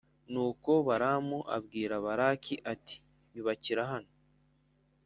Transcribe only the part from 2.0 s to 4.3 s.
Balaki ati nyubakira hano